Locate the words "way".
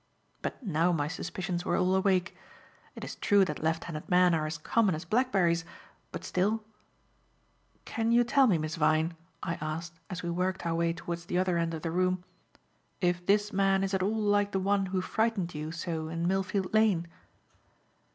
10.73-10.91